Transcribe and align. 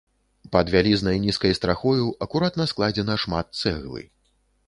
Пад 0.55 0.69
вялізнай 0.75 1.19
нізкай 1.25 1.53
страхою 1.59 2.07
акуратна 2.27 2.67
складзена 2.73 3.21
шмат 3.27 3.47
цэглы. 3.65 4.01